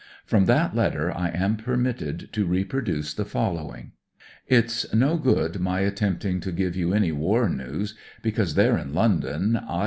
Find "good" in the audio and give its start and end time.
5.15-5.59